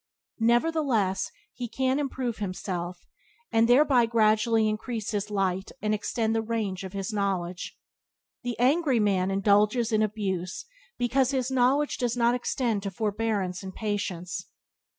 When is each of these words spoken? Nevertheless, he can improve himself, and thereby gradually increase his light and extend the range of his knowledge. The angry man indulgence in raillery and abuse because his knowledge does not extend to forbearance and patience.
Nevertheless, 0.39 1.29
he 1.53 1.67
can 1.69 1.99
improve 1.99 2.37
himself, 2.39 3.05
and 3.51 3.69
thereby 3.69 4.07
gradually 4.07 4.67
increase 4.67 5.11
his 5.11 5.29
light 5.29 5.71
and 5.79 5.93
extend 5.93 6.33
the 6.33 6.41
range 6.41 6.83
of 6.83 6.93
his 6.93 7.13
knowledge. 7.13 7.77
The 8.41 8.57
angry 8.57 8.99
man 8.99 9.29
indulgence 9.29 9.91
in 9.91 10.01
raillery 10.01 10.05
and 10.05 10.11
abuse 10.11 10.65
because 10.97 11.29
his 11.29 11.51
knowledge 11.51 11.99
does 11.99 12.17
not 12.17 12.33
extend 12.33 12.81
to 12.81 12.89
forbearance 12.89 13.61
and 13.61 13.75
patience. 13.75 14.47